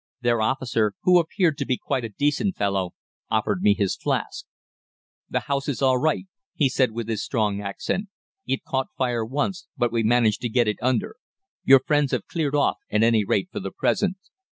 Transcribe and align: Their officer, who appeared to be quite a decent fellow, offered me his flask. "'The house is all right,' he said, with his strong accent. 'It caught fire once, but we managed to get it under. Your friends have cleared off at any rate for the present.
Their 0.21 0.41
officer, 0.41 0.93
who 1.03 1.19
appeared 1.19 1.59
to 1.59 1.65
be 1.67 1.77
quite 1.77 2.03
a 2.03 2.09
decent 2.09 2.55
fellow, 2.55 2.95
offered 3.29 3.61
me 3.61 3.75
his 3.75 3.95
flask. 3.95 4.47
"'The 5.29 5.41
house 5.41 5.69
is 5.69 5.79
all 5.83 5.99
right,' 5.99 6.25
he 6.55 6.69
said, 6.69 6.89
with 6.89 7.07
his 7.07 7.23
strong 7.23 7.61
accent. 7.61 8.07
'It 8.47 8.63
caught 8.63 8.87
fire 8.97 9.23
once, 9.23 9.67
but 9.77 9.91
we 9.91 10.01
managed 10.01 10.41
to 10.41 10.49
get 10.49 10.67
it 10.67 10.77
under. 10.81 11.17
Your 11.65 11.81
friends 11.81 12.13
have 12.13 12.25
cleared 12.25 12.55
off 12.55 12.77
at 12.89 13.03
any 13.03 13.23
rate 13.23 13.49
for 13.51 13.59
the 13.59 13.69
present. 13.69 14.17